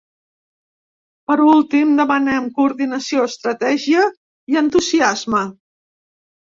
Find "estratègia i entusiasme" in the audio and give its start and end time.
3.33-5.49